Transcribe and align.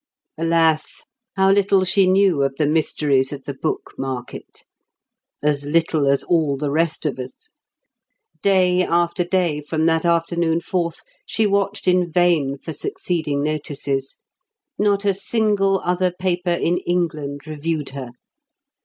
Alas, 0.35 1.03
how 1.35 1.51
little 1.51 1.85
she 1.85 2.07
knew 2.07 2.41
of 2.41 2.55
the 2.55 2.65
mysteries 2.65 3.31
of 3.31 3.43
the 3.43 3.53
book 3.53 3.91
market! 3.99 4.63
As 5.43 5.63
little 5.67 6.07
as 6.07 6.23
all 6.23 6.57
the 6.57 6.71
rest 6.71 7.05
of 7.05 7.19
us. 7.19 7.51
Day 8.41 8.81
after 8.83 9.23
day, 9.23 9.61
from 9.61 9.85
that 9.85 10.03
afternoon 10.03 10.59
forth, 10.59 11.01
she 11.27 11.45
watched 11.45 11.87
in 11.87 12.11
vain 12.11 12.57
for 12.57 12.73
succeeding 12.73 13.43
notices. 13.43 14.15
Not 14.79 15.05
a 15.05 15.13
single 15.13 15.79
other 15.85 16.09
paper 16.11 16.49
in 16.49 16.79
England 16.79 17.45
reviewed 17.45 17.89
her. 17.89 18.09